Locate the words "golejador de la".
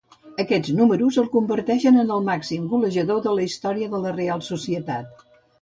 2.73-3.47